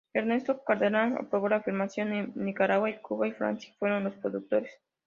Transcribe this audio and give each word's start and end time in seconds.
Ernesto 0.15 0.63
Cardenal 0.63 1.15
aprobó 1.19 1.47
la 1.49 1.61
filmación 1.61 2.11
en 2.11 2.31
Nicaragua, 2.33 2.89
y 2.89 2.97
Cuba 2.97 3.27
y 3.27 3.33
Francia 3.33 3.71
fueron 3.77 4.03
los 4.05 4.15
productores. 4.15 4.71